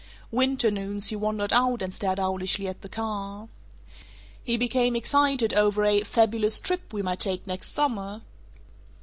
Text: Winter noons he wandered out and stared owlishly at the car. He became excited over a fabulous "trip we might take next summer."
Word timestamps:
Winter 0.31 0.71
noons 0.71 1.09
he 1.09 1.15
wandered 1.15 1.53
out 1.53 1.83
and 1.83 1.93
stared 1.93 2.19
owlishly 2.19 2.67
at 2.67 2.81
the 2.81 2.89
car. 2.89 3.49
He 4.43 4.57
became 4.57 4.95
excited 4.95 5.53
over 5.53 5.83
a 5.85 6.01
fabulous 6.01 6.59
"trip 6.59 6.91
we 6.91 7.03
might 7.03 7.19
take 7.19 7.45
next 7.45 7.69
summer." 7.75 8.23